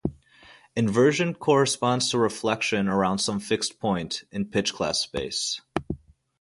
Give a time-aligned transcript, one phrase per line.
[0.75, 5.61] Inversion corresponds to reflection around some fixed point in pitch class space.